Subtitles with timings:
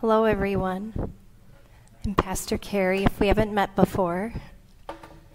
[0.00, 1.12] Hello, everyone.
[2.06, 4.32] I'm Pastor Carrie, if we haven't met before.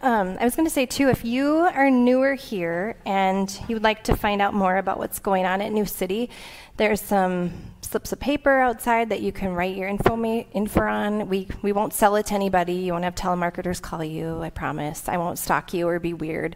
[0.02, 3.84] Um, I was going to say, too, if you are newer here and you would
[3.84, 6.32] like to find out more about what's going on at New City,
[6.78, 11.30] there's some slips of paper outside that you can write your info, ma- info on.
[11.30, 12.74] We, we won't sell it to anybody.
[12.74, 15.08] You won't have telemarketers call you, I promise.
[15.08, 16.56] I won't stalk you or be weird.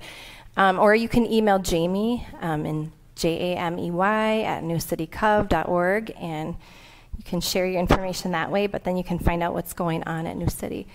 [0.57, 6.11] Um, or you can email Jamie um, in J A M E Y at newcitycov.org
[6.19, 6.55] and
[7.19, 10.03] you can share your information that way, but then you can find out what's going
[10.05, 10.87] on at New City.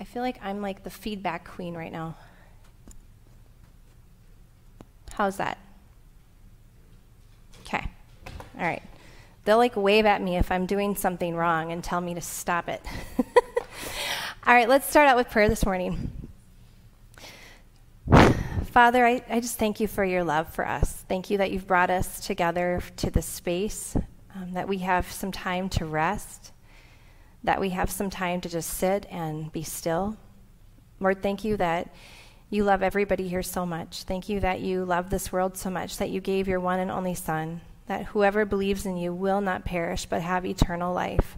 [0.00, 2.16] I feel like I'm like the feedback queen right now.
[5.12, 5.56] How's that?
[7.60, 7.86] Okay.
[8.58, 8.82] All right.
[9.44, 12.68] They'll like wave at me if I'm doing something wrong and tell me to stop
[12.68, 12.82] it.
[14.46, 16.10] All right, let's start out with prayer this morning.
[18.72, 21.04] Father, I, I just thank you for your love for us.
[21.08, 23.96] Thank you that you've brought us together to this space
[24.38, 26.52] um, that we have some time to rest,
[27.42, 30.16] that we have some time to just sit and be still.
[31.00, 31.92] Lord, thank you that
[32.50, 34.04] you love everybody here so much.
[34.04, 36.90] Thank you that you love this world so much that you gave your one and
[36.90, 41.36] only Son, that whoever believes in you will not perish but have eternal life.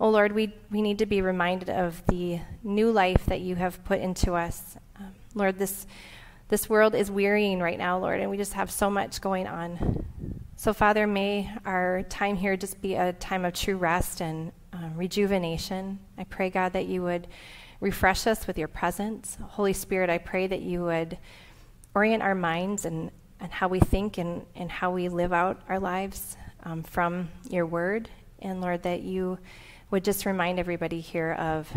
[0.00, 3.84] Oh Lord, we, we need to be reminded of the new life that you have
[3.84, 4.76] put into us.
[4.98, 5.86] Um, Lord, this,
[6.48, 10.04] this world is wearying right now, Lord, and we just have so much going on.
[10.64, 14.96] So, Father, may our time here just be a time of true rest and um,
[14.96, 15.98] rejuvenation.
[16.16, 17.26] I pray, God, that you would
[17.80, 19.36] refresh us with your presence.
[19.42, 21.18] Holy Spirit, I pray that you would
[21.94, 25.78] orient our minds and, and how we think and, and how we live out our
[25.78, 28.08] lives um, from your word.
[28.38, 29.38] And Lord, that you
[29.90, 31.70] would just remind everybody here of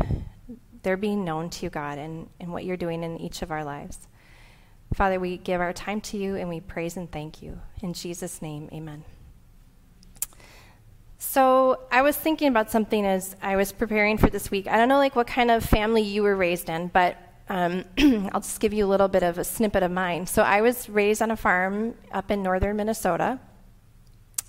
[0.84, 3.66] their being known to you, God, and, and what you're doing in each of our
[3.66, 4.08] lives.
[4.94, 7.60] Father, we give our time to you and we praise and thank you.
[7.82, 9.04] In Jesus' name, amen.
[11.20, 14.68] So, I was thinking about something as I was preparing for this week.
[14.68, 17.18] I don't know like what kind of family you were raised in, but
[17.50, 17.86] um,
[18.32, 20.28] I'll just give you a little bit of a snippet of mine.
[20.28, 23.40] So, I was raised on a farm up in northern Minnesota.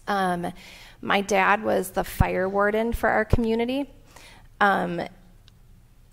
[0.06, 0.52] Um,
[1.00, 3.90] my dad was the fire warden for our community.
[4.60, 5.02] Um,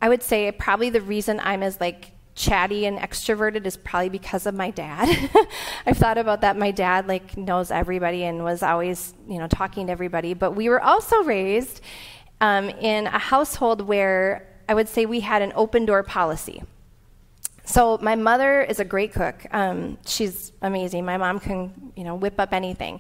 [0.02, 4.46] I would say probably the reason I'm as like chatty and extroverted is probably because
[4.46, 5.30] of my dad.
[5.86, 6.58] I've thought about that.
[6.58, 10.34] My dad like knows everybody and was always, you know, talking to everybody.
[10.34, 11.82] But we were also raised
[12.42, 16.62] um, in a household where I would say we had an open door policy.
[17.64, 19.46] So my mother is a great cook.
[19.52, 21.06] Um, she's amazing.
[21.06, 23.00] My mom can, you know, whip up anything.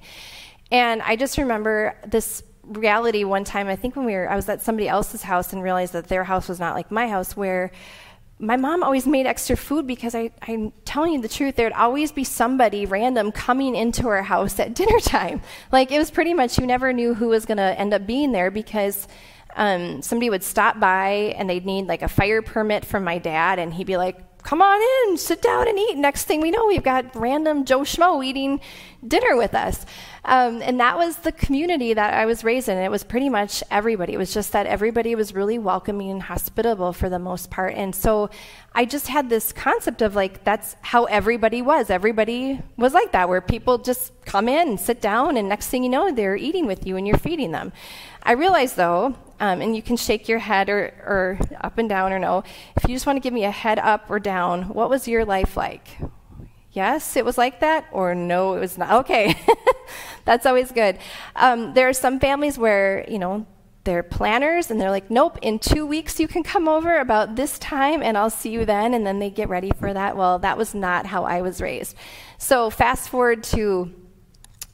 [0.71, 3.67] And I just remember this reality one time.
[3.67, 6.23] I think when we were, I was at somebody else's house and realized that their
[6.23, 7.71] house was not like my house, where
[8.37, 12.11] my mom always made extra food because I, I'm telling you the truth, there'd always
[12.11, 15.41] be somebody random coming into our house at dinner time.
[15.71, 18.31] Like it was pretty much you never knew who was going to end up being
[18.31, 19.07] there because
[19.55, 23.57] um, somebody would stop by and they'd need like a fire permit from my dad,
[23.57, 24.79] and he'd be like, come on
[25.09, 25.97] in, sit down and eat.
[25.97, 28.61] Next thing we know, we've got random Joe Schmo eating
[29.05, 29.87] dinner with us.
[30.23, 32.77] Um, and that was the community that I was raised in.
[32.77, 34.13] It was pretty much everybody.
[34.13, 37.73] It was just that everybody was really welcoming and hospitable for the most part.
[37.73, 38.29] And so
[38.75, 41.89] I just had this concept of like, that's how everybody was.
[41.89, 45.89] Everybody was like that, where people just come in sit down, and next thing you
[45.89, 47.73] know, they're eating with you and you're feeding them.
[48.21, 52.13] I realized though, um, and you can shake your head or, or up and down
[52.13, 52.43] or no.
[52.75, 55.25] If you just want to give me a head up or down, what was your
[55.25, 55.97] life like?
[56.71, 58.91] Yes, it was like that, or no, it was not.
[59.05, 59.35] Okay,
[60.25, 60.97] that's always good.
[61.35, 63.45] Um, there are some families where, you know,
[63.85, 67.57] they're planners and they're like, nope, in two weeks you can come over about this
[67.59, 68.93] time and I'll see you then.
[68.93, 70.17] And then they get ready for that.
[70.17, 71.95] Well, that was not how I was raised.
[72.37, 73.93] So, fast forward to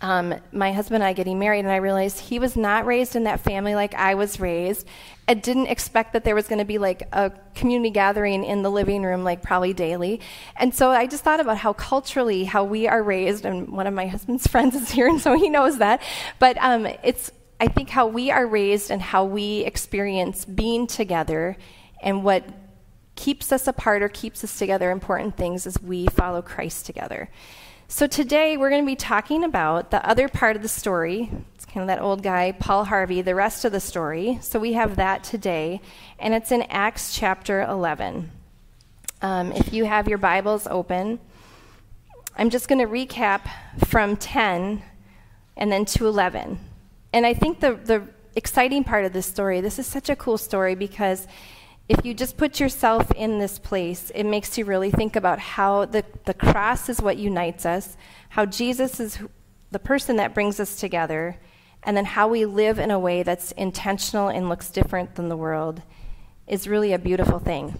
[0.01, 3.25] um, my husband and I getting married, and I realized he was not raised in
[3.25, 4.87] that family like I was raised.
[5.27, 8.71] I didn't expect that there was going to be like a community gathering in the
[8.71, 10.19] living room, like probably daily.
[10.55, 13.93] And so I just thought about how culturally, how we are raised, and one of
[13.93, 16.01] my husband's friends is here, and so he knows that.
[16.39, 21.57] But um, it's, I think, how we are raised and how we experience being together
[22.01, 22.43] and what
[23.21, 27.29] keeps us apart or keeps us together, important things as we follow Christ together.
[27.87, 31.29] So today we're going to be talking about the other part of the story.
[31.53, 34.39] It's kind of that old guy, Paul Harvey, the rest of the story.
[34.41, 35.81] So we have that today,
[36.17, 38.31] and it's in Acts chapter 11.
[39.21, 41.19] Um, if you have your Bibles open,
[42.35, 43.47] I'm just going to recap
[43.85, 44.81] from 10
[45.57, 46.57] and then to 11.
[47.13, 48.01] And I think the, the
[48.35, 51.27] exciting part of this story, this is such a cool story because
[51.91, 55.83] if you just put yourself in this place, it makes you really think about how
[55.83, 57.97] the, the cross is what unites us,
[58.29, 59.19] how Jesus is
[59.71, 61.37] the person that brings us together,
[61.83, 65.35] and then how we live in a way that's intentional and looks different than the
[65.35, 65.81] world
[66.47, 67.77] is really a beautiful thing.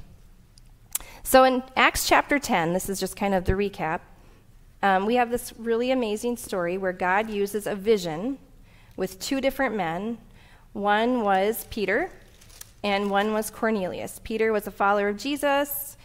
[1.23, 4.01] So in Acts chapter 10, this is just kind of the recap,
[4.83, 8.39] um, we have this really amazing story where God uses a vision
[8.97, 10.17] with two different men.
[10.73, 12.11] One was Peter,
[12.83, 14.19] and one was Cornelius.
[14.23, 15.97] Peter was a follower of Jesus.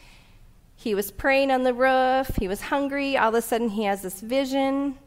[0.75, 2.37] He was praying on the roof.
[2.38, 3.17] He was hungry.
[3.17, 4.99] All of a sudden, he has this vision,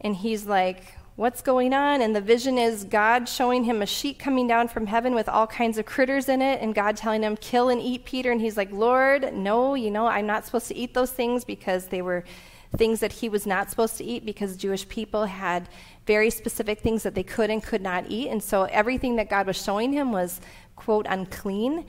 [0.00, 2.00] and he's like, What's going on?
[2.00, 5.46] And the vision is God showing him a sheet coming down from heaven with all
[5.46, 8.32] kinds of critters in it, and God telling him, Kill and eat Peter.
[8.32, 11.88] And he's like, Lord, no, you know, I'm not supposed to eat those things because
[11.88, 12.24] they were
[12.76, 15.68] things that he was not supposed to eat because Jewish people had
[16.06, 18.28] very specific things that they could and could not eat.
[18.28, 20.40] And so everything that God was showing him was,
[20.80, 21.84] quote, unclean.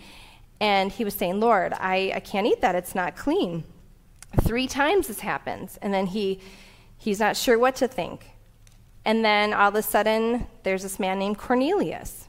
[0.60, 2.76] And he was saying, Lord, I, I can't eat that.
[2.76, 3.64] It's not clean.
[4.42, 5.80] Three times this happens.
[5.82, 6.40] And then he,
[6.98, 8.30] he's not sure what to think.
[9.04, 12.28] And then all of a sudden, there's this man named Cornelius.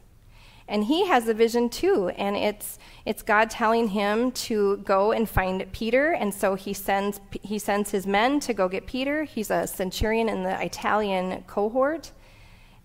[0.69, 2.09] And he has a vision too.
[2.17, 6.13] And it's, it's God telling him to go and find Peter.
[6.13, 9.25] And so he sends, he sends his men to go get Peter.
[9.25, 12.13] He's a centurion in the Italian cohort.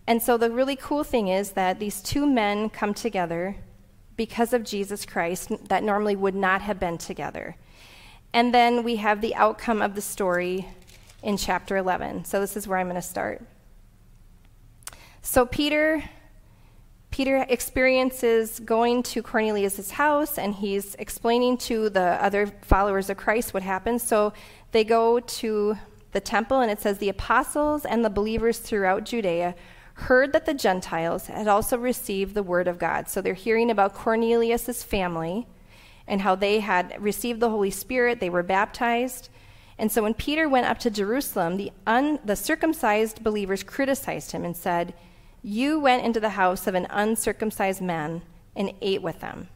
[0.08, 3.56] And so the really cool thing is that these two men come together
[4.18, 7.56] because of Jesus Christ that normally would not have been together.
[8.34, 10.68] And then we have the outcome of the story
[11.24, 12.26] in chapter 11.
[12.26, 13.42] So this is where I'm going to start.
[15.22, 16.04] So Peter
[17.10, 23.54] Peter experiences going to Cornelius' house and he's explaining to the other followers of Christ
[23.54, 24.02] what happened.
[24.02, 24.34] So
[24.72, 25.78] they go to
[26.12, 29.56] the temple and it says the apostles and the believers throughout Judea
[29.98, 33.10] heard that the Gentiles had also received the word of God.
[33.10, 35.48] So they're hearing about Cornelius' family
[36.08, 39.30] and how they had received the Holy Spirit, they were baptized.
[39.78, 44.46] And so when Peter went up to Jerusalem, the, un, the circumcised believers criticized him
[44.46, 44.94] and said,
[45.42, 48.22] you went into the house of an uncircumcised man
[48.56, 49.50] and ate with them.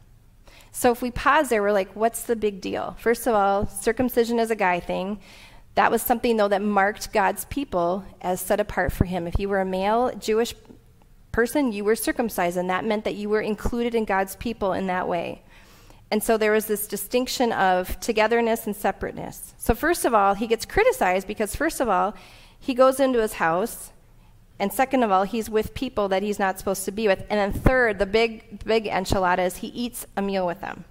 [0.70, 2.96] So if we pause there, we're like, what's the big deal?
[2.98, 5.20] First of all, circumcision is a guy thing.
[5.74, 9.26] That was something, though, that marked God's people as set apart for him.
[9.26, 10.54] If you were a male Jewish
[11.30, 14.86] person, you were circumcised, and that meant that you were included in God's people in
[14.88, 15.42] that way.
[16.10, 19.54] And so there was this distinction of togetherness and separateness.
[19.56, 22.14] So, first of all, he gets criticized because, first of all,
[22.60, 23.92] he goes into his house
[24.62, 27.24] and second of all, he's with people that he's not supposed to be with.
[27.28, 30.84] And then third, the big, big enchilada is he eats a meal with them.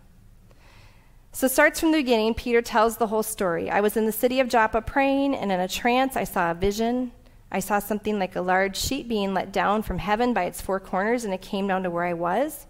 [1.34, 2.34] So starts from the beginning.
[2.34, 3.70] Peter tells the whole story.
[3.70, 6.56] I was in the city of Joppa praying, and in a trance, I saw a
[6.56, 7.14] vision.
[7.50, 10.80] I saw something like a large sheet being let down from heaven by its four
[10.80, 12.68] corners, and it came down to where I was.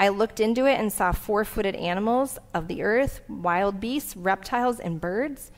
[0.00, 4.80] I looked into it and saw four footed animals of the earth, wild beasts, reptiles,
[4.80, 5.52] and birds.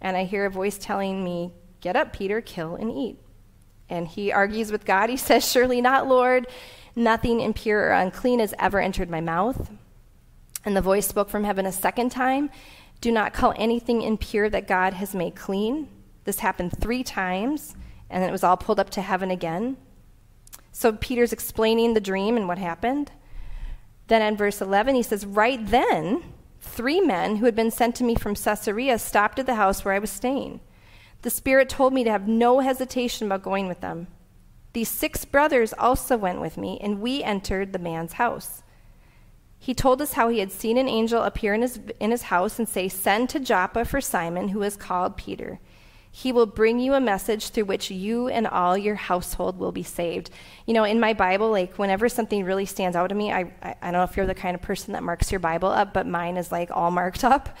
[0.00, 3.18] And I hear a voice telling me, Get up, Peter, kill and eat.
[3.90, 5.10] And he argues with God.
[5.10, 6.46] He says, Surely not, Lord.
[6.96, 9.70] Nothing impure or unclean has ever entered my mouth.
[10.64, 12.50] And the voice spoke from heaven a second time
[13.00, 15.88] Do not call anything impure that God has made clean.
[16.24, 17.74] This happened three times,
[18.10, 19.76] and it was all pulled up to heaven again.
[20.72, 23.10] So Peter's explaining the dream and what happened.
[24.08, 26.22] Then in verse 11, he says, Right then,
[26.60, 29.94] three men who had been sent to me from Caesarea stopped at the house where
[29.94, 30.60] I was staying.
[31.22, 34.08] The Spirit told me to have no hesitation about going with them.
[34.72, 38.62] These six brothers also went with me, and we entered the man's house.
[39.62, 42.58] He told us how he had seen an angel appear in his, in his house
[42.58, 45.60] and say, Send to Joppa for Simon, who is called Peter.
[46.10, 49.82] He will bring you a message through which you and all your household will be
[49.82, 50.30] saved.
[50.66, 53.74] You know, in my Bible, like whenever something really stands out to me, I, I,
[53.82, 56.06] I don't know if you're the kind of person that marks your Bible up, but
[56.06, 57.54] mine is like all marked up.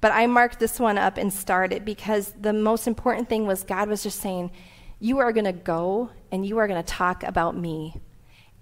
[0.00, 3.88] But I marked this one up and started because the most important thing was God
[3.88, 4.50] was just saying,
[4.98, 8.00] You are going to go and you are going to talk about me.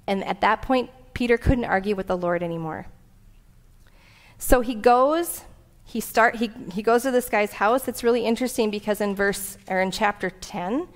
[0.06, 0.90] And at that point,
[1.23, 2.88] Peter couldn't argue with the Lord anymore.
[4.38, 5.43] So he goes,
[5.85, 7.87] he start he, he goes to this guy's house.
[7.87, 10.88] It's really interesting because in verse or in chapter 10,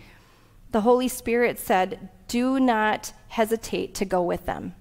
[0.73, 4.75] the Holy Spirit said, Do not hesitate to go with them.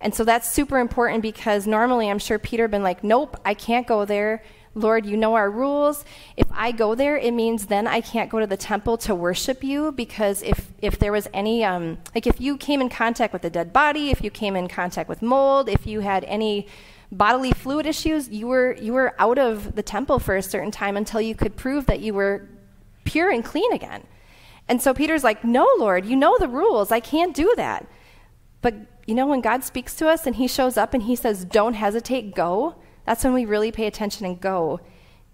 [0.00, 3.54] And so that's super important because normally I'm sure Peter had been like, Nope, I
[3.54, 4.42] can't go there.
[4.74, 6.04] Lord, you know our rules.
[6.36, 9.64] If I go there, it means then I can't go to the temple to worship
[9.64, 13.44] you because if, if there was any, um, like if you came in contact with
[13.44, 16.68] a dead body, if you came in contact with mold, if you had any
[17.10, 20.96] bodily fluid issues, you were, you were out of the temple for a certain time
[20.96, 22.48] until you could prove that you were
[23.02, 24.06] pure and clean again.
[24.68, 26.92] And so Peter's like, No, Lord, you know the rules.
[26.92, 27.88] I can't do that.
[28.62, 28.74] But
[29.04, 31.74] you know, when God speaks to us and he shows up and he says, Don't
[31.74, 32.76] hesitate, go
[33.10, 34.78] that's when we really pay attention and go.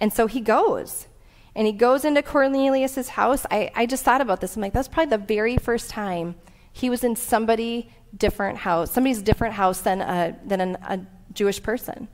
[0.00, 1.09] And so he goes.
[1.54, 3.45] And he goes into Cornelius' house.
[3.50, 4.56] I, I just thought about this.
[4.56, 6.37] I'm like, that's probably the very first time
[6.73, 11.00] He was in somebody different house, somebody's different house than a, than an, a
[11.35, 12.09] Jewish person.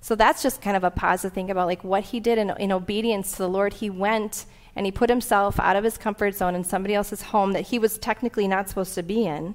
[0.00, 2.50] So that's just kind of a pause to think about, like what he did in,
[2.58, 3.74] in obedience to the Lord.
[3.74, 7.52] He went and he put himself out of his comfort zone in somebody else's home
[7.52, 9.54] that he was technically not supposed to be in.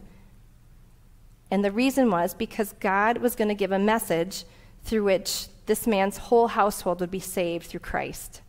[1.51, 4.45] And the reason was because God was going to give a message
[4.83, 8.41] through which this man's whole household would be saved through Christ.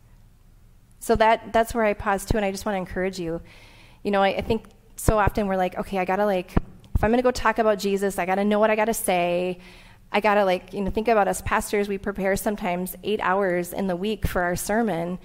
[0.99, 3.41] So that, that's where I pause too, and I just want to encourage you.
[4.03, 4.65] You know, I, I think
[4.95, 6.55] so often we're like, okay, I got to like,
[6.95, 8.85] if I'm going to go talk about Jesus, I got to know what I got
[8.85, 9.59] to say.
[10.11, 13.73] I got to like, you know, think about us pastors, we prepare sometimes eight hours
[13.73, 15.19] in the week for our sermon.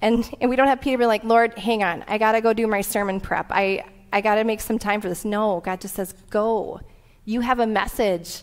[0.00, 2.52] And, and we don't have Peter be like, Lord, hang on, I got to go
[2.52, 3.46] do my sermon prep.
[3.50, 5.24] I, I got to make some time for this.
[5.24, 6.80] No, God just says, go.
[7.24, 8.42] You have a message.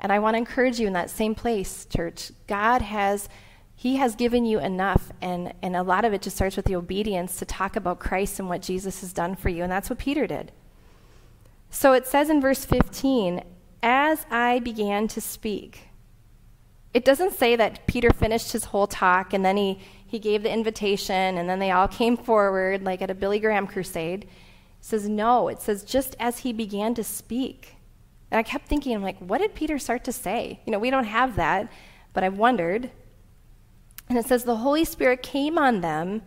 [0.00, 2.32] And I want to encourage you in that same place, church.
[2.46, 3.28] God has,
[3.74, 5.10] He has given you enough.
[5.20, 8.38] And, and a lot of it just starts with the obedience to talk about Christ
[8.38, 9.62] and what Jesus has done for you.
[9.62, 10.52] And that's what Peter did.
[11.70, 13.42] So it says in verse 15,
[13.82, 15.88] as I began to speak.
[16.92, 20.52] It doesn't say that Peter finished his whole talk and then he, he gave the
[20.52, 24.24] invitation and then they all came forward like at a Billy Graham crusade.
[24.24, 24.28] It
[24.80, 27.75] says, no, it says just as he began to speak.
[28.30, 30.60] And I kept thinking, I'm like, what did Peter start to say?
[30.66, 31.70] You know, we don't have that,
[32.12, 32.90] but I wondered.
[34.08, 36.22] And it says, the Holy Spirit came on them,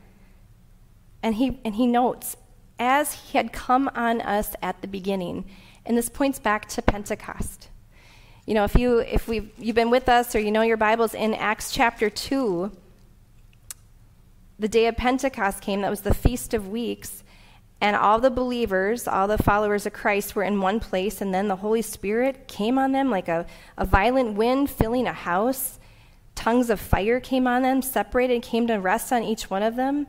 [1.21, 2.37] and he, and he notes,
[2.77, 5.45] as he had come on us at the beginning.
[5.85, 7.69] And this points back to Pentecost.
[8.45, 11.13] You know, if, you, if we've, you've been with us or you know your Bibles
[11.13, 12.71] in Acts chapter 2,
[14.57, 17.23] the day of Pentecost came, that was the Feast of Weeks,
[17.81, 21.47] and all the believers, all the followers of Christ were in one place, and then
[21.47, 23.45] the Holy Spirit came on them like a,
[23.77, 25.79] a violent wind filling a house.
[26.35, 30.07] Tongues of fire came on them, separated, came to rest on each one of them.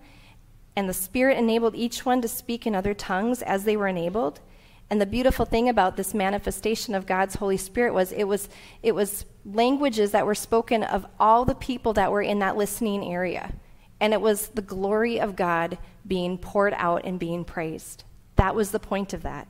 [0.74, 4.40] And the Spirit enabled each one to speak in other tongues as they were enabled.
[4.88, 8.48] And the beautiful thing about this manifestation of God's Holy Spirit was it was
[8.82, 13.04] it was languages that were spoken of all the people that were in that listening
[13.04, 13.54] area.
[14.00, 18.04] And it was the glory of God being poured out and being praised.
[18.36, 19.48] That was the point of that.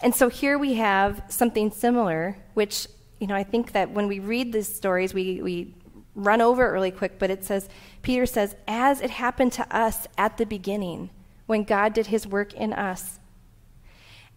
[0.00, 2.86] And so here we have something similar, which,
[3.18, 5.74] you know, I think that when we read these stories, we, we
[6.14, 7.68] run over it really quick, but it says,
[8.02, 11.10] Peter says, as it happened to us at the beginning,
[11.46, 13.20] when God did his work in us.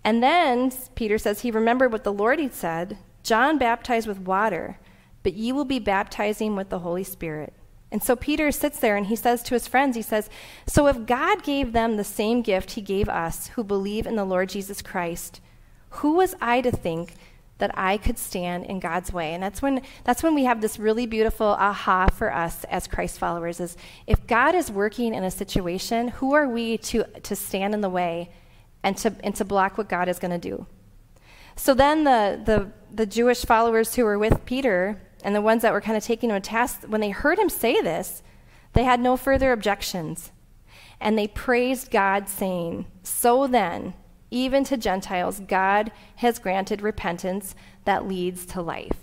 [0.03, 4.79] And then Peter says he remembered what the Lord had said John baptized with water,
[5.23, 7.53] but you will be baptizing with the Holy Spirit.
[7.91, 10.29] And so Peter sits there and he says to his friends, he says,
[10.67, 14.25] So if God gave them the same gift he gave us who believe in the
[14.25, 15.41] Lord Jesus Christ,
[15.89, 17.15] who was I to think
[17.57, 19.33] that I could stand in God's way?
[19.33, 23.17] And that's when that's when we have this really beautiful aha for us as Christ
[23.17, 27.73] followers is if God is working in a situation, who are we to to stand
[27.73, 28.29] in the way
[28.83, 30.65] and to, and to block what God is going to do.
[31.55, 35.73] So then the, the, the Jewish followers who were with Peter and the ones that
[35.73, 38.23] were kind of taking him to task, when they heard him say this,
[38.73, 40.31] they had no further objections.
[41.01, 43.93] And they praised God, saying, So then,
[44.31, 48.97] even to Gentiles, God has granted repentance that leads to life.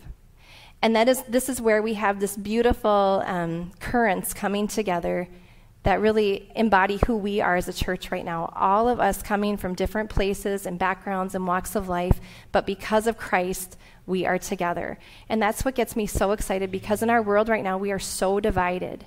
[0.82, 5.28] And that is, this is where we have this beautiful um, currents coming together
[5.86, 8.52] that really embody who we are as a church right now.
[8.56, 13.06] All of us coming from different places and backgrounds and walks of life, but because
[13.06, 14.98] of Christ, we are together.
[15.28, 18.00] And that's what gets me so excited because in our world right now, we are
[18.00, 19.04] so divided.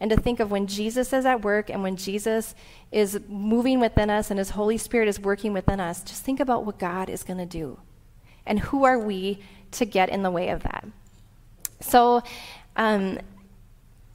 [0.00, 2.54] And to think of when Jesus is at work and when Jesus
[2.90, 6.64] is moving within us and his Holy Spirit is working within us, just think about
[6.64, 7.78] what God is going to do.
[8.46, 9.40] And who are we
[9.72, 10.86] to get in the way of that?
[11.80, 12.22] So,
[12.74, 13.18] um,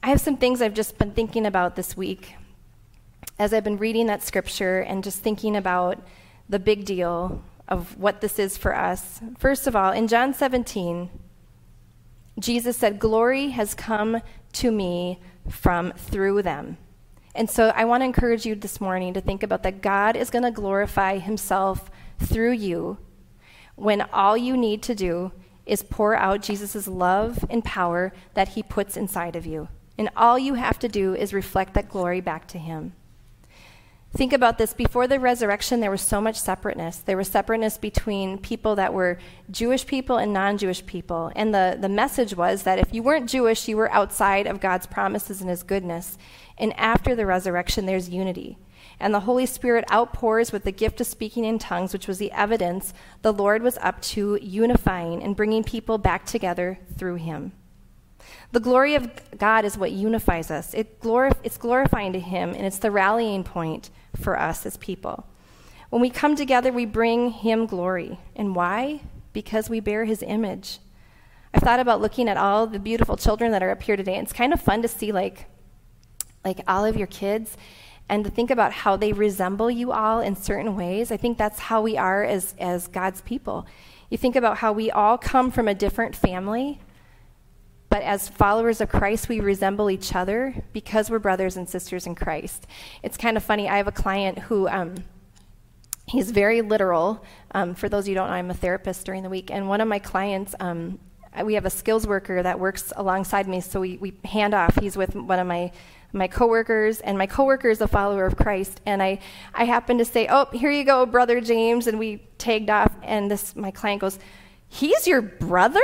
[0.02, 2.34] I have some things I've just been thinking about this week
[3.38, 6.00] as I've been reading that scripture and just thinking about
[6.48, 9.20] the big deal of what this is for us.
[9.38, 11.10] First of all, in John 17,
[12.38, 14.22] Jesus said, Glory has come
[14.54, 16.78] to me from through them.
[17.34, 20.30] And so I want to encourage you this morning to think about that God is
[20.30, 22.98] going to glorify himself through you
[23.74, 25.32] when all you need to do
[25.66, 29.68] is pour out Jesus' love and power that he puts inside of you.
[29.98, 32.92] And all you have to do is reflect that glory back to Him.
[34.16, 34.72] Think about this.
[34.72, 36.98] Before the resurrection, there was so much separateness.
[36.98, 39.18] There was separateness between people that were
[39.50, 41.30] Jewish people and non Jewish people.
[41.36, 44.86] And the, the message was that if you weren't Jewish, you were outside of God's
[44.86, 46.16] promises and His goodness.
[46.56, 48.56] And after the resurrection, there's unity.
[48.98, 52.32] And the Holy Spirit outpours with the gift of speaking in tongues, which was the
[52.32, 57.52] evidence the Lord was up to unifying and bringing people back together through Him.
[58.52, 60.72] The glory of God is what unifies us.
[60.74, 65.26] It glorif- it's glorifying to Him, and it's the rallying point for us as people.
[65.90, 68.18] When we come together, we bring him glory.
[68.36, 69.00] And why?
[69.32, 70.80] Because we bear his image.
[71.54, 74.14] I've thought about looking at all the beautiful children that are up here today.
[74.14, 75.46] And it's kind of fun to see like
[76.44, 77.56] like all of your kids
[78.08, 81.10] and to think about how they resemble you all in certain ways.
[81.10, 83.66] I think that's how we are as as God's people.
[84.10, 86.80] You think about how we all come from a different family,
[87.90, 92.14] but as followers of Christ, we resemble each other because we're brothers and sisters in
[92.14, 92.66] Christ.
[93.02, 93.68] It's kind of funny.
[93.68, 94.96] I have a client who um,
[96.06, 97.24] he's very literal.
[97.52, 99.68] Um, for those of you who don't know, I'm a therapist during the week, and
[99.68, 100.98] one of my clients, um,
[101.44, 104.76] we have a skills worker that works alongside me, so we, we hand off.
[104.76, 105.72] He's with one of my
[106.10, 108.80] my coworkers, and my coworker is a follower of Christ.
[108.86, 109.18] And I,
[109.52, 112.94] I happen to say, "Oh, here you go, brother James," and we tagged off.
[113.02, 114.18] And this my client goes,
[114.68, 115.80] "He's your brother?"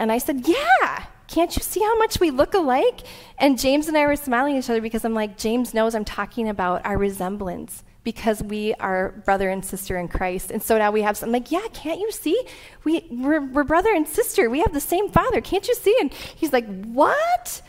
[0.00, 3.02] And I said, "Yeah." Can't you see how much we look alike?
[3.38, 6.04] And James and I were smiling at each other because I'm like, James knows I'm
[6.04, 10.50] talking about our resemblance because we are brother and sister in Christ.
[10.50, 12.40] And so now we have some like, yeah, can't you see?
[12.82, 14.50] We, we're, we're brother and sister.
[14.50, 15.40] We have the same father.
[15.40, 15.96] Can't you see?
[16.00, 17.62] And he's like, what?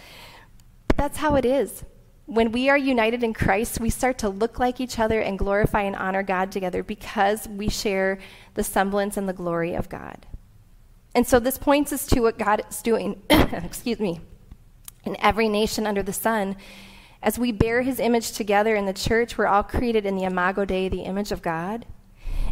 [0.97, 1.83] That's how it is.
[2.25, 5.81] When we are united in Christ, we start to look like each other and glorify
[5.81, 8.17] and honor God together because we share
[8.53, 10.25] the semblance and the glory of God.
[11.13, 14.21] And so this points us to what God is doing, excuse me,
[15.03, 16.55] in every nation under the sun.
[17.21, 20.65] As we bear his image together in the church, we're all created in the imago
[20.65, 21.85] Dei, the image of God.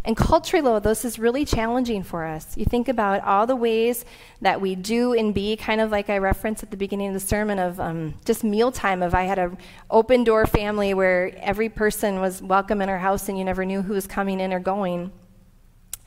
[0.05, 2.55] And culturally, this is really challenging for us.
[2.55, 4.05] You think about all the ways
[4.41, 7.19] that we do and be, kind of like I referenced at the beginning of the
[7.19, 9.03] sermon of um, just mealtime.
[9.03, 9.57] Of I had an
[9.89, 13.81] open door family where every person was welcome in our house and you never knew
[13.81, 15.11] who was coming in or going.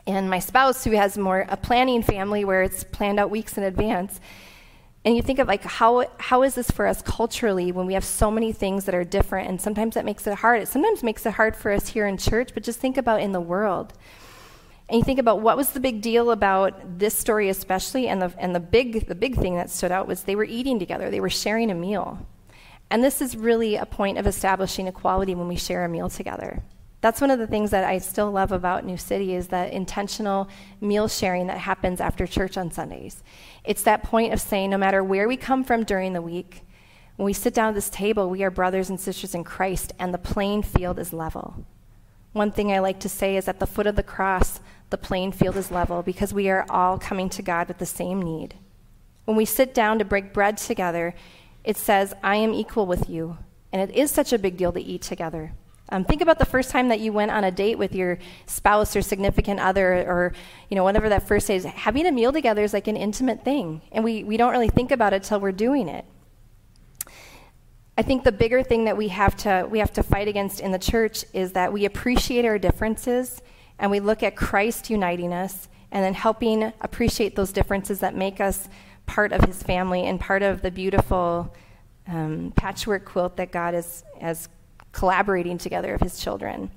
[0.07, 3.63] And my spouse, who has more a planning family where it's planned out weeks in
[3.63, 4.21] advance.
[5.05, 8.05] And you think of like how how is this for us culturally when we have
[8.05, 10.63] so many things that are different and sometimes that makes it hard.
[10.63, 13.33] It sometimes makes it hard for us here in church, but just think about in
[13.33, 13.93] the world.
[14.89, 18.33] And you think about what was the big deal about this story especially and the
[18.39, 21.11] and the big the big thing that stood out was they were eating together.
[21.11, 22.25] They were sharing a meal.
[22.91, 26.63] And this is really a point of establishing equality when we share a meal together.
[27.03, 30.49] That's one of the things that I still love about New City is that intentional
[30.81, 33.25] meal sharing that happens after church on Sundays.
[33.65, 36.63] It's that point of saying no matter where we come from during the week,
[37.17, 40.15] when we sit down at this table, we are brothers and sisters in Christ, and
[40.15, 41.67] the playing field is level.
[42.33, 44.61] One thing I like to say is at the foot of the cross,
[44.91, 48.23] the playing field is level because we are all coming to God with the same
[48.23, 48.55] need.
[49.25, 51.15] When we sit down to break bread together,
[51.65, 53.39] it says, I am equal with you.
[53.73, 55.53] And it is such a big deal to eat together.
[55.93, 58.97] Um, think about the first time that you went on a date with your spouse
[58.97, 60.33] or significant other, or
[60.71, 61.65] you know, whatever that first day is.
[61.65, 64.91] Having a meal together is like an intimate thing, and we, we don't really think
[64.91, 66.07] about it till we're doing it.
[67.99, 70.73] I think the bigger thing that we have to we have to fight against in
[70.73, 73.43] the church is that we appreciate our differences
[73.79, 78.41] and we look at Christ uniting us and then helping appreciate those differences that make
[78.41, 78.67] us
[79.05, 81.55] part of His family and part of the beautiful
[82.09, 84.49] um, patchwork quilt that God has, has
[84.93, 86.71] collaborating together of his children.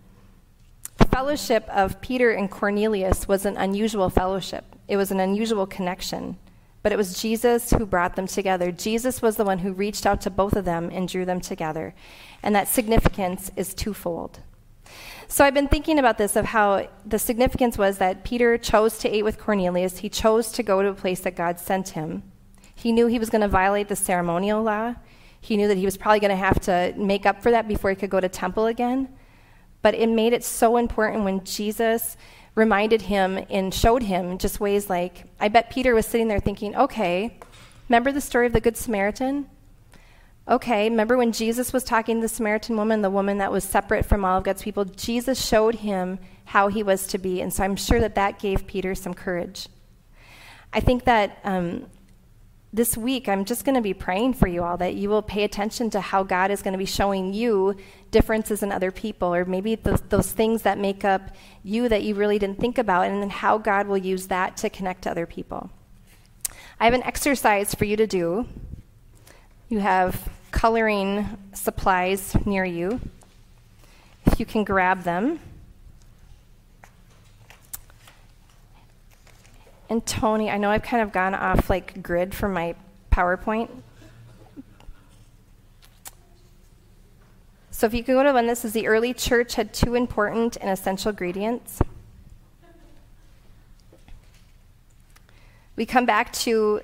[0.98, 6.38] The fellowship of Peter and Cornelius was an unusual fellowship, it was an unusual connection.
[6.82, 8.72] But it was Jesus who brought them together.
[8.72, 11.96] Jesus was the one who reached out to both of them and drew them together.
[12.44, 14.42] And that significance is twofold.
[15.28, 19.12] So I've been thinking about this of how the significance was that Peter chose to
[19.12, 19.98] eat with Cornelius.
[19.98, 22.22] He chose to go to a place that God sent him.
[22.76, 24.94] He knew he was going to violate the ceremonial law.
[25.46, 27.92] He knew that he was probably going to have to make up for that before
[27.92, 29.10] he could go to temple again.
[29.84, 32.18] But it made it so important when Jesus
[32.56, 36.76] reminded him and showed him just ways like, I bet Peter was sitting there thinking,
[36.76, 37.38] okay,
[37.88, 39.48] remember the story of the Good Samaritan?
[40.48, 44.04] Okay, remember when Jesus was talking to the Samaritan woman, the woman that was separate
[44.04, 44.84] from all of God's people?
[44.84, 47.40] Jesus showed him how he was to be.
[47.42, 49.68] And so I'm sure that that gave Peter some courage.
[50.74, 51.86] I think that um,
[52.76, 55.46] this week, I'm just going to be praying for you all that you will pay
[55.46, 57.78] attention to how God is going to be showing you
[58.12, 61.22] differences in other people, or maybe those, those things that make up
[61.64, 64.70] you that you really didn't think about, and then how God will use that to
[64.70, 65.70] connect to other people.
[66.78, 68.46] I have an exercise for you to do.
[69.70, 73.00] You have coloring supplies near you.
[74.26, 75.40] If you can grab them.
[79.90, 82.76] And Tony, I know I've kind of gone off like grid from my
[83.12, 83.70] PowerPoint.
[87.72, 90.58] So if you can go to one, this is the early church had two important
[90.58, 91.82] and essential ingredients.
[95.76, 96.82] We come back to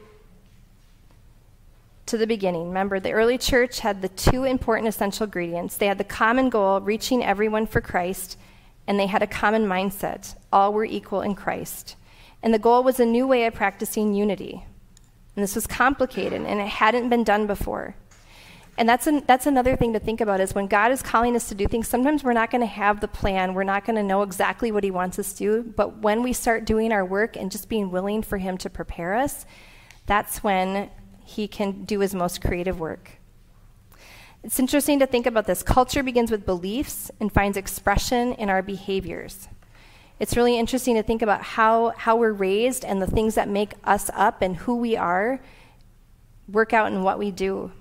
[2.08, 2.68] to the beginning.
[2.68, 5.78] Remember, the early church had the two important essential ingredients.
[5.78, 8.38] They had the common goal, reaching everyone for Christ,
[8.86, 10.36] and they had a common mindset.
[10.52, 11.96] All were equal in Christ.
[12.44, 14.66] And the goal was a new way of practicing unity.
[15.36, 17.96] And this was complicated, and it hadn't been done before.
[18.78, 21.50] And that's, an, that's another thing to think about is when God is calling us
[21.50, 23.54] to do things, sometimes we're not going to have the plan.
[23.54, 25.64] We're not going to know exactly what He wants us to do.
[25.64, 29.16] But when we start doing our work and just being willing for Him to prepare
[29.16, 29.46] us,
[30.06, 30.90] that's when
[31.24, 33.12] He can do His most creative work.
[34.44, 35.62] It's interesting to think about this.
[35.62, 39.48] Culture begins with beliefs and finds expression in our behaviors.
[40.22, 43.74] It's really interesting to think about how, how we're raised and the things that make
[43.84, 45.42] us up and who we are
[46.48, 47.72] work out in what we do.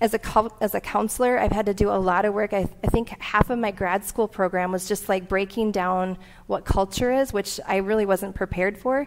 [0.00, 2.54] As a, as a counselor, I've had to do a lot of work.
[2.54, 6.64] I, I think half of my grad school program was just like breaking down what
[6.64, 9.06] culture is, which I really wasn't prepared for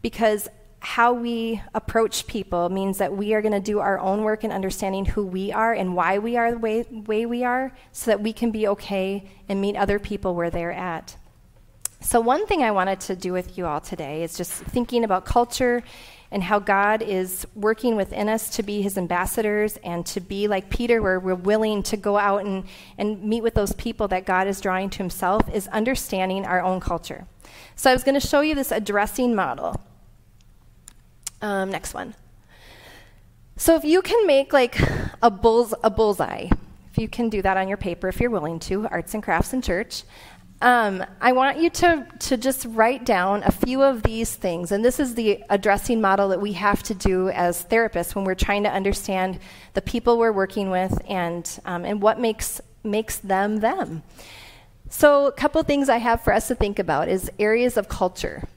[0.00, 0.48] because
[0.80, 4.50] how we approach people means that we are going to do our own work in
[4.50, 8.22] understanding who we are and why we are the way, way we are so that
[8.22, 11.18] we can be okay and meet other people where they're at.
[12.00, 15.24] So, one thing I wanted to do with you all today is just thinking about
[15.24, 15.82] culture
[16.30, 20.70] and how God is working within us to be his ambassadors and to be like
[20.70, 22.64] Peter, where we're willing to go out and,
[22.98, 26.80] and meet with those people that God is drawing to himself, is understanding our own
[26.80, 27.26] culture.
[27.74, 29.80] So, I was going to show you this addressing model.
[31.40, 32.14] Um, next one.
[33.58, 34.78] So if you can make like
[35.22, 36.48] a bull's a bullseye,
[36.90, 39.52] if you can do that on your paper, if you're willing to, arts and crafts
[39.54, 40.02] in church.
[40.62, 44.72] Um, I want you to, to just write down a few of these things.
[44.72, 48.34] And this is the addressing model that we have to do as therapists when we're
[48.34, 49.38] trying to understand
[49.74, 54.02] the people we're working with and, um, and what makes, makes them them.
[54.88, 58.48] So, a couple things I have for us to think about is areas of culture.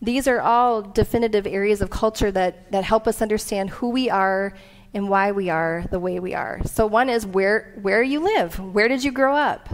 [0.00, 4.54] These are all definitive areas of culture that, that help us understand who we are
[4.94, 6.60] and why we are the way we are.
[6.64, 8.58] So, one is where, where you live.
[8.60, 9.68] Where did you grow up?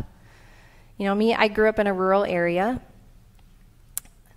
[0.98, 2.80] You know, me, I grew up in a rural area.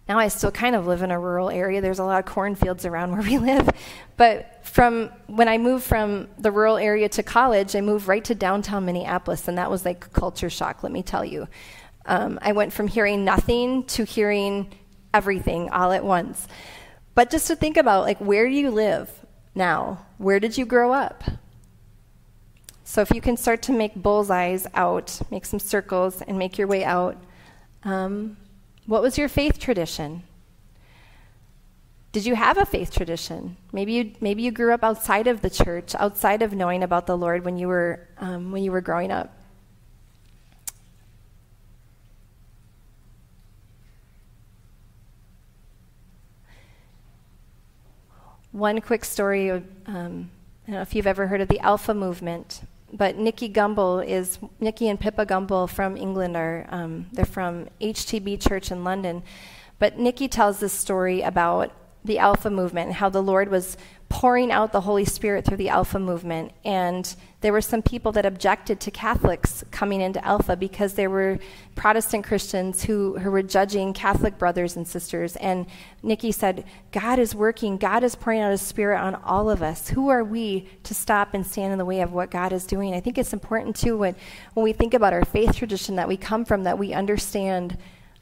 [0.10, 1.82] Now I still kind of live in a rural area.
[1.82, 3.70] There's a lot of cornfields around where we live.
[4.18, 8.36] But from when I moved from the rural area to college, I moved right to
[8.36, 11.48] downtown Minneapolis, and that was like culture shock, let me tell you.
[12.06, 14.74] Um, I went from hearing nothing to hearing
[15.14, 16.48] everything all at once.
[17.14, 19.12] But just to think about, like, where do you live
[19.54, 20.06] now?
[20.18, 21.24] Where did you grow up?
[22.90, 26.66] So if you can start to make bullseyes out, make some circles, and make your
[26.66, 27.16] way out.
[27.84, 28.36] Um,
[28.88, 30.24] what was your faith tradition?
[32.14, 33.58] Did you have a faith tradition?
[33.72, 37.16] Maybe you maybe you grew up outside of the church, outside of knowing about the
[37.16, 39.38] Lord when you were um, when you were growing up.
[48.52, 50.32] One quick story um,
[50.70, 52.62] I don't know if you've ever heard of the Alpha movement,
[52.94, 58.42] but Nicky Gumbel is, Nicky and Pippa Gumbel from England are, um, they're from HTB
[58.42, 59.24] Church in London.
[59.78, 61.72] But Nicky tells this story about
[62.04, 63.78] the Alpha movement how the Lord was
[64.10, 66.52] pouring out the Holy Spirit through the Alpha movement.
[66.66, 71.38] And there were some people that objected to Catholics coming into Alpha because there were
[71.76, 75.36] Protestant Christians who, who were judging Catholic brothers and sisters.
[75.36, 75.68] And
[76.02, 79.90] Nicky said, God is working, God is pouring out His Spirit on all of us.
[79.90, 82.96] Who are we to stop and stand in the way of what God is doing?
[82.96, 84.16] I think it's important, too, when,
[84.56, 87.78] when we think about our faith tradition that we come from, that we understand.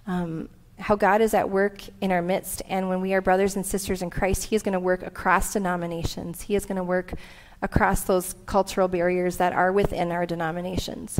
[0.05, 2.61] Um, how God is at work in our midst.
[2.67, 5.53] And when we are brothers and sisters in Christ, He is going to work across
[5.53, 6.41] denominations.
[6.41, 7.13] He is going to work
[7.61, 11.19] across those cultural barriers that are within our denominations.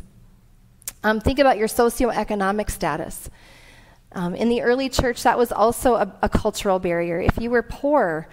[1.03, 3.29] Um, think about your socioeconomic status.
[4.11, 7.19] Um, in the early church, that was also a, a cultural barrier.
[7.19, 8.27] If you were poor,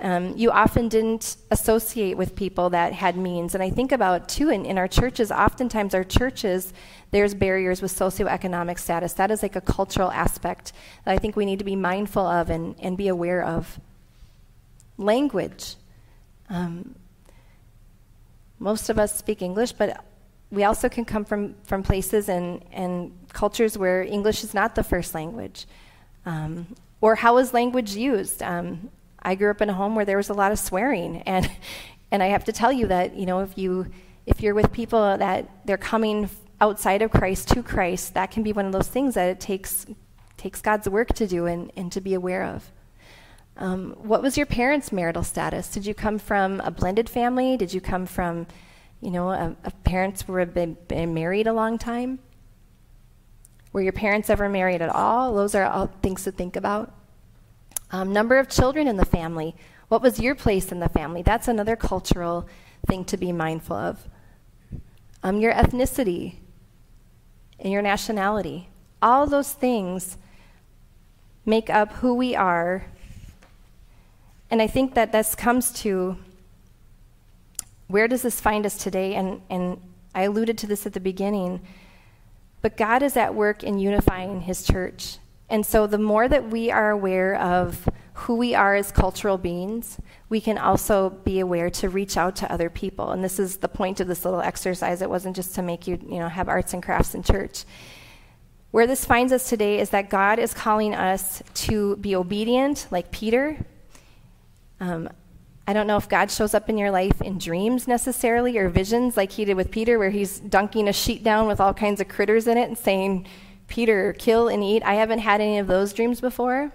[0.00, 3.54] um, you often didn't associate with people that had means.
[3.54, 6.72] And I think about, too, in, in our churches, oftentimes our churches,
[7.10, 9.12] there's barriers with socioeconomic status.
[9.14, 10.72] That is like a cultural aspect
[11.04, 13.80] that I think we need to be mindful of and, and be aware of.
[14.96, 15.76] Language.
[16.50, 16.94] Um,
[18.58, 20.04] most of us speak English, but
[20.50, 24.82] we also can come from, from places and, and cultures where English is not the
[24.82, 25.66] first language.
[26.24, 28.42] Um, or how is language used?
[28.42, 28.90] Um,
[29.22, 31.50] I grew up in a home where there was a lot of swearing, and
[32.10, 33.86] and I have to tell you that you know if you
[34.26, 36.28] if you're with people that they're coming
[36.60, 39.86] outside of Christ to Christ, that can be one of those things that it takes
[40.36, 42.70] takes God's work to do and, and to be aware of.
[43.56, 45.68] Um, what was your parents' marital status?
[45.68, 47.56] Did you come from a blended family?
[47.56, 48.46] Did you come from,
[49.00, 52.20] you know, a, a parents have been, been married a long time?
[53.72, 55.34] Were your parents ever married at all?
[55.34, 56.94] Those are all things to think about.
[57.90, 59.54] Um, number of children in the family.
[59.88, 61.22] What was your place in the family?
[61.22, 62.46] That's another cultural
[62.86, 64.08] thing to be mindful of.
[65.22, 66.34] Um, your ethnicity.
[67.60, 68.68] and your nationality.
[69.02, 70.16] All those things
[71.44, 72.86] make up who we are.
[74.50, 76.16] And I think that this comes to
[77.88, 79.14] where does this find us today?
[79.14, 79.80] And, and
[80.14, 81.60] I alluded to this at the beginning.
[82.60, 85.18] But God is at work in unifying his church.
[85.50, 89.98] And so the more that we are aware of who we are as cultural beings,
[90.28, 93.12] we can also be aware to reach out to other people.
[93.12, 95.00] And this is the point of this little exercise.
[95.00, 97.64] It wasn't just to make you, you know, have arts and crafts in church.
[98.70, 103.10] Where this finds us today is that God is calling us to be obedient, like
[103.10, 103.64] Peter.
[104.80, 105.08] Um,
[105.66, 109.16] I don't know if God shows up in your life in dreams necessarily or visions,
[109.16, 112.08] like he did with Peter, where he's dunking a sheet down with all kinds of
[112.08, 113.26] critters in it and saying,
[113.68, 114.82] Peter, kill and eat.
[114.82, 116.72] I haven't had any of those dreams before.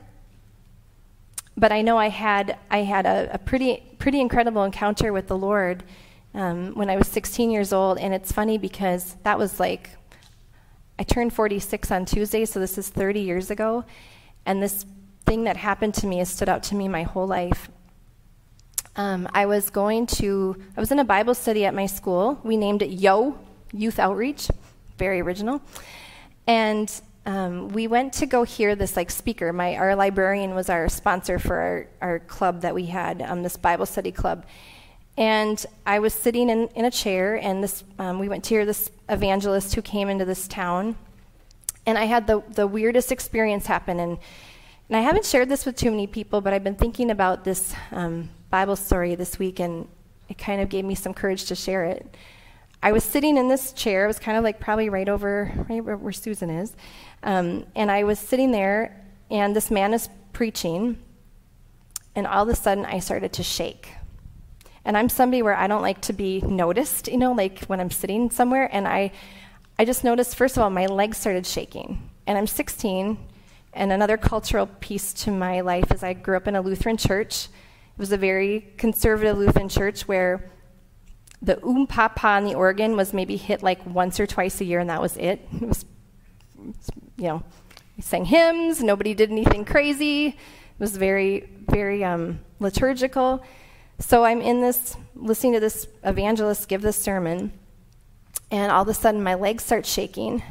[1.58, 5.38] But I know I had, I had a, a pretty, pretty incredible encounter with the
[5.38, 5.84] Lord
[6.34, 7.99] um, when I was 16 years old.
[7.99, 9.91] And it's funny because that was like
[10.97, 13.84] I turned 46 on Tuesday, so this is 30 years ago.
[14.45, 14.86] And this
[15.25, 17.69] thing that happened to me has stood out to me my whole life.
[18.95, 22.39] Um, I was going to, I was in a Bible study at my school.
[22.43, 23.38] We named it YO,
[23.71, 24.49] Youth Outreach,
[24.99, 25.62] very original.
[26.47, 26.91] And
[27.25, 29.53] um, we went to go hear this like speaker.
[29.53, 33.58] My our librarian was our sponsor for our, our club that we had, um, this
[33.58, 34.45] Bible study club.
[35.17, 38.65] And I was sitting in, in a chair, and this, um, we went to hear
[38.65, 40.95] this evangelist who came into this town.
[41.86, 43.99] And I had the, the weirdest experience happen.
[43.99, 44.17] And,
[44.89, 47.75] and I haven't shared this with too many people, but I've been thinking about this
[47.91, 49.88] um, Bible story this week, and
[50.29, 52.15] it kind of gave me some courage to share it.
[52.84, 54.04] I was sitting in this chair.
[54.04, 56.76] It was kind of like probably right over right where, Susan is.
[57.24, 60.98] Um, and I was sitting there, and this man is preaching.
[62.13, 63.88] And all of a sudden, I started to shake.
[64.84, 67.89] And I'm somebody where I don't like to be noticed, you know, like when I'm
[67.89, 68.67] sitting somewhere.
[68.69, 69.13] And I,
[69.80, 72.10] I just noticed, first of all, my legs started shaking.
[72.28, 73.17] And I'm 16.
[73.72, 77.46] And another cultural piece to my life is I grew up in a Lutheran church.
[77.46, 80.52] It was a very conservative Lutheran church where
[81.43, 84.65] the oom pa pa on the organ was maybe hit like once or twice a
[84.65, 85.47] year, and that was it.
[85.62, 85.86] It was,
[87.17, 87.43] you know,
[87.97, 88.82] we sang hymns.
[88.82, 90.27] Nobody did anything crazy.
[90.27, 90.36] It
[90.79, 93.43] was very, very um, liturgical.
[93.99, 97.51] So I'm in this, listening to this evangelist give this sermon,
[98.49, 100.41] and all of a sudden my legs start shaking.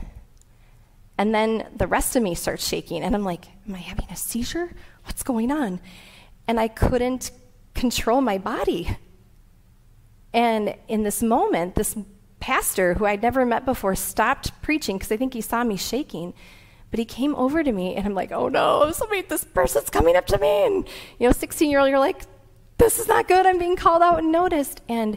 [1.16, 3.02] And then the rest of me starts shaking.
[3.02, 4.72] And I'm like, Am I having a seizure?
[5.04, 5.80] What's going on?
[6.46, 7.30] And I couldn't
[7.74, 8.96] control my body.
[10.34, 11.96] And in this moment, this
[12.40, 16.34] pastor, who I'd never met before, stopped preaching because I think he saw me shaking.
[16.90, 20.14] But he came over to me, and I'm like, oh no, somebody, this person's coming
[20.14, 20.66] up to me.
[20.66, 22.22] And, you know, 16 year old, you're like,
[22.78, 23.46] this is not good.
[23.46, 24.82] I'm being called out and noticed.
[24.88, 25.16] And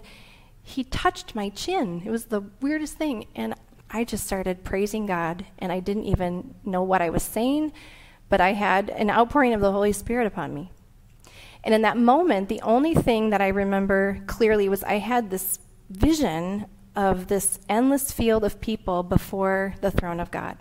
[0.64, 2.02] he touched my chin.
[2.06, 3.28] It was the weirdest thing.
[3.36, 3.56] And
[3.90, 7.72] I just started praising God, and I didn't even know what I was saying,
[8.30, 10.72] but I had an outpouring of the Holy Spirit upon me.
[11.66, 15.58] And in that moment, the only thing that I remember clearly was I had this
[15.90, 20.58] vision of this endless field of people before the throne of God.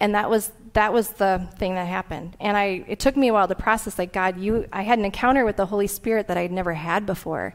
[0.00, 2.36] And that was that was the thing that happened.
[2.40, 5.04] And I it took me a while to process like God, you I had an
[5.04, 7.54] encounter with the Holy Spirit that I'd never had before.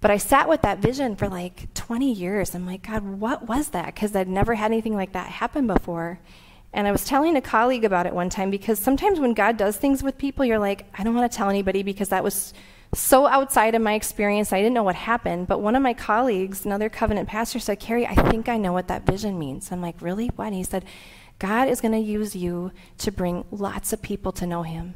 [0.00, 2.54] But I sat with that vision for like 20 years.
[2.54, 3.94] I'm like, God, what was that?
[3.94, 6.18] Because I'd never had anything like that happen before.
[6.72, 9.76] And I was telling a colleague about it one time because sometimes when God does
[9.76, 12.52] things with people, you're like, I don't want to tell anybody because that was
[12.94, 14.52] so outside of my experience.
[14.52, 15.46] I didn't know what happened.
[15.46, 18.88] But one of my colleagues, another covenant pastor, said, Carrie, I think I know what
[18.88, 19.72] that vision means.
[19.72, 20.28] I'm like, really?
[20.28, 20.46] What?
[20.46, 20.84] And he said,
[21.38, 24.94] God is going to use you to bring lots of people to know Him.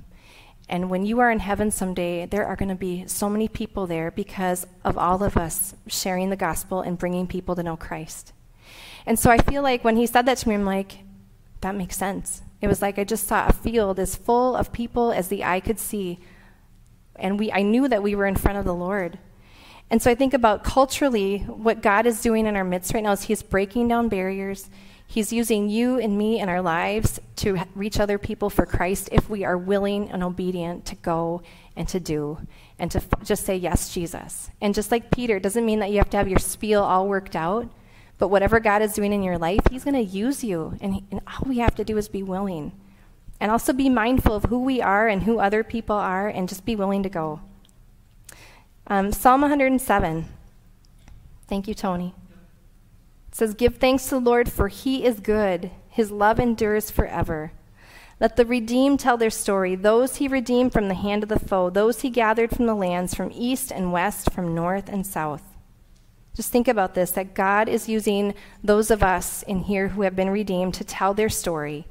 [0.69, 3.87] And when you are in heaven someday, there are going to be so many people
[3.87, 8.33] there because of all of us sharing the gospel and bringing people to know Christ.
[9.05, 10.99] And so I feel like when he said that to me, I'm like,
[11.61, 12.43] that makes sense.
[12.61, 15.61] It was like I just saw a field as full of people as the eye
[15.61, 16.19] could see.
[17.17, 19.19] And we, I knew that we were in front of the Lord.
[19.91, 23.13] And so I think about culturally, what God is doing in our midst right now
[23.13, 24.71] is He's breaking down barriers.
[25.07, 29.29] He's using you and me in our lives to reach other people for Christ if
[29.29, 31.43] we are willing and obedient to go
[31.75, 32.39] and to do
[32.79, 34.51] and to f- just say, Yes, Jesus.
[34.61, 37.09] And just like Peter, it doesn't mean that you have to have your spiel all
[37.09, 37.69] worked out,
[38.21, 40.77] but whatever God is doing in your life, He's going to use you.
[40.83, 42.73] And, he, and all we have to do is be willing.
[43.41, 46.67] And also be mindful of who we are and who other people are and just
[46.67, 47.41] be willing to go.
[48.87, 50.27] Um, Psalm 107.
[51.49, 52.15] Thank you, Tony.
[53.31, 55.71] It says, Give thanks to the Lord, for he is good.
[55.89, 57.53] His love endures forever.
[58.21, 61.71] Let the redeemed tell their story, those he redeemed from the hand of the foe,
[61.71, 65.50] those he gathered from the lands, from east and west, from north and south.
[66.35, 70.17] Just think about this that God is using those of us in here who have
[70.17, 71.87] been redeemed to tell their story,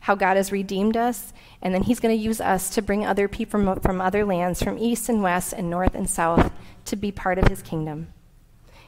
[0.00, 3.26] how God has redeemed us, and then He's going to use us to bring other
[3.26, 6.52] people from, from other lands, from east and west and north and south,
[6.84, 8.08] to be part of His kingdom.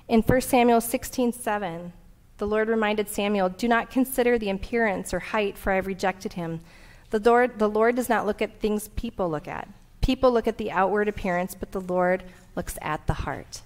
[0.09, 1.93] In 1 Samuel 16 7,
[2.39, 6.35] the Lord reminded Samuel, Do not consider the appearance or height, for I have rejected
[6.35, 6.61] him.
[7.11, 9.69] The Lord, the Lord does not look at things people look at.
[10.01, 13.63] People look at the outward appearance, but the Lord looks at the heart.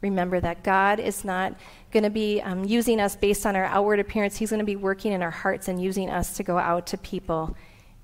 [0.00, 1.54] Remember that God is not
[1.90, 4.36] going to be um, using us based on our outward appearance.
[4.36, 6.98] He's going to be working in our hearts and using us to go out to
[6.98, 7.56] people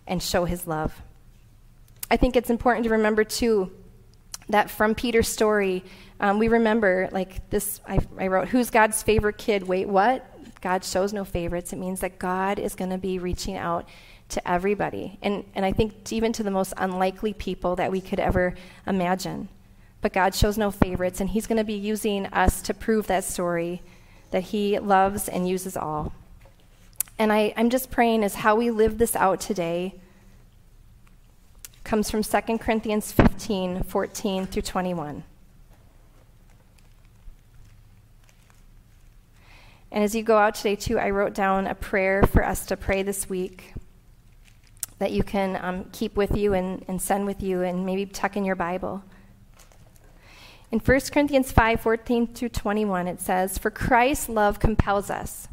[0.07, 1.03] and show his love.
[2.11, 3.71] I think it's important to remember, too,
[4.49, 5.85] that from Peter's story,
[6.21, 9.63] um, we remember, like this, I, I wrote, Who's God's favorite kid?
[9.63, 10.29] Wait, what?
[10.61, 11.73] God shows no favorites.
[11.73, 13.89] It means that God is going to be reaching out
[14.31, 15.19] to everybody.
[15.21, 18.55] And, and I think even to the most unlikely people that we could ever
[18.87, 19.49] imagine.
[20.03, 23.25] But God shows no favorites, and He's going to be using us to prove that
[23.25, 23.81] story
[24.31, 26.13] that He loves and uses all.
[27.19, 29.95] And I, I'm just praying as how we live this out today
[31.85, 35.25] comes from 2 Corinthians 15 14 through 21.
[39.93, 42.79] And as you go out today, too, I wrote down a prayer for us to
[42.79, 43.75] pray this week
[44.99, 48.37] that you can um, keep with you and, and send with you and maybe tuck
[48.37, 49.05] in your Bible.
[50.73, 55.47] In 1 Corinthians 5 14 through 21, it says, For Christ's love compels us,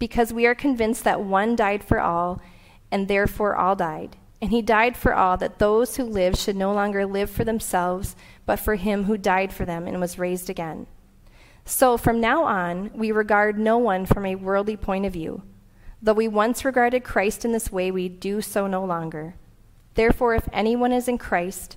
[0.00, 2.42] because we are convinced that one died for all,
[2.90, 4.16] and therefore all died.
[4.40, 8.16] And he died for all, that those who live should no longer live for themselves,
[8.44, 10.88] but for him who died for them and was raised again.
[11.64, 15.42] So from now on, we regard no one from a worldly point of view.
[16.02, 19.36] Though we once regarded Christ in this way, we do so no longer.
[19.94, 21.76] Therefore, if anyone is in Christ,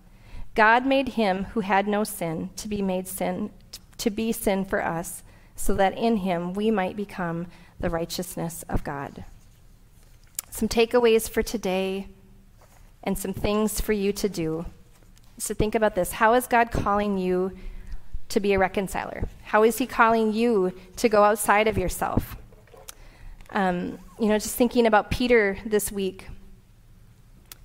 [0.55, 3.51] God made him who had no sin to be made sin
[3.97, 5.21] to be sin for us,
[5.55, 7.45] so that in him we might become
[7.79, 9.25] the righteousness of God.
[10.49, 12.07] Some takeaways for today
[13.03, 14.65] and some things for you to do.
[15.37, 16.13] So think about this.
[16.13, 17.51] How is God calling you
[18.29, 19.27] to be a reconciler?
[19.43, 22.35] How is he calling you to go outside of yourself?
[23.51, 26.27] Um, you know, just thinking about Peter this week.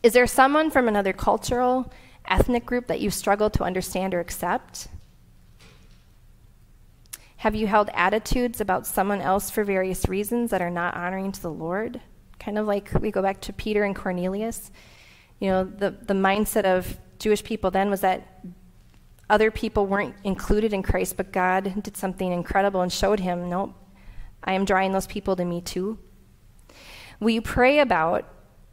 [0.03, 1.91] Is there someone from another cultural
[2.33, 4.89] ethnic group that you struggle to understand or accept?
[7.39, 11.43] Have you held attitudes about someone else for various reasons that are not honoring to
[11.43, 12.01] the Lord?
[12.39, 14.71] Kind of like we go back to Peter and Cornelius.
[15.39, 18.43] You know, the, the mindset of Jewish people then was that
[19.29, 23.75] other people weren't included in Christ, but God did something incredible and showed him, nope,
[24.45, 25.99] I am drawing those people to me too.
[27.21, 28.29] Will you pray about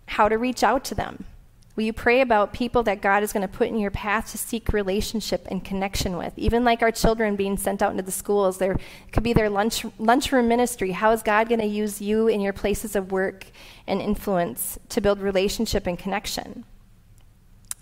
[0.06, 1.26] how to reach out to them?
[1.76, 4.38] Will you pray about people that God is going to put in your path to
[4.38, 6.34] seek relationship and connection with?
[6.38, 8.78] Even like our children being sent out into the schools, there
[9.12, 10.92] could be their lunch lunchroom ministry.
[10.92, 13.48] How is God going to use you in your places of work
[13.88, 16.64] and influence to build relationship and connection?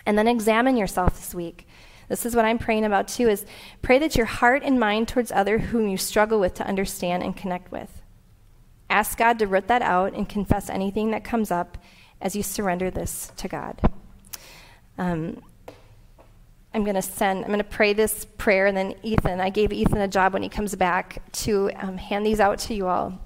[0.06, 1.68] And then examine yourself this week.
[2.08, 3.46] This is what I'm praying about too is
[3.82, 7.36] pray that your heart and mind towards other whom you struggle with to understand and
[7.36, 8.02] connect with.
[8.90, 11.78] Ask God to root that out and confess anything that comes up
[12.22, 13.82] as you surrender this to God.
[14.98, 15.42] Um,
[16.74, 19.74] I'm going to send, I'm going to pray this prayer, and then Ethan, I gave
[19.74, 23.20] Ethan a job when he comes back to um, hand these out to you all.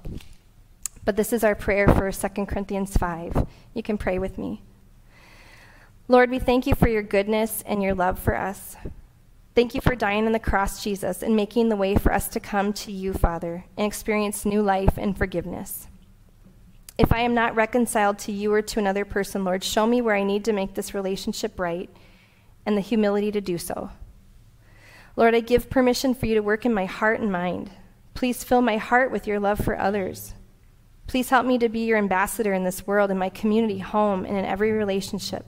[1.04, 3.46] But this is our prayer for 2 Corinthians 5.
[3.76, 4.64] You can pray with me.
[6.08, 8.76] Lord, we thank you for your goodness and your love for us.
[9.54, 12.40] Thank you for dying on the cross, Jesus, and making the way for us to
[12.40, 15.88] come to you, Father, and experience new life and forgiveness.
[16.98, 20.16] If I am not reconciled to you or to another person, Lord, show me where
[20.16, 21.89] I need to make this relationship right
[22.66, 23.89] and the humility to do so.
[25.18, 27.72] Lord, I give permission for you to work in my heart and mind.
[28.14, 30.34] Please fill my heart with your love for others.
[31.08, 34.38] Please help me to be your ambassador in this world, in my community, home, and
[34.38, 35.46] in every relationship.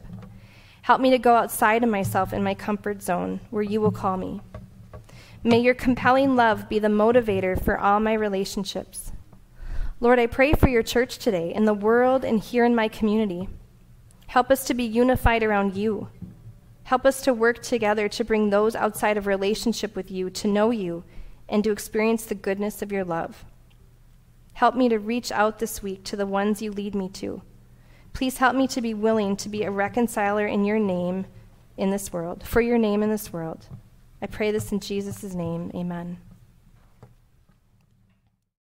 [0.83, 4.17] Help me to go outside of myself in my comfort zone where you will call
[4.17, 4.41] me.
[5.43, 9.06] May your compelling love be the motivator for all my relationships.
[9.99, 13.49] Lord, I pray for your church today, in the world, and here in my community.
[14.27, 16.09] Help us to be unified around you.
[16.83, 20.69] Help us to work together to bring those outside of relationship with you to know
[20.69, 21.03] you
[21.49, 23.43] and to experience the goodness of your love.
[24.53, 27.41] Help me to reach out this week to the ones you lead me to.
[28.13, 31.25] Please help me to be willing to be a reconciler in your name
[31.75, 33.67] in this world, for your name in this world.
[34.21, 35.71] I pray this in Jesus' name.
[35.75, 36.17] Amen.